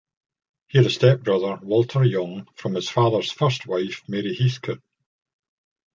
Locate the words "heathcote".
4.33-4.81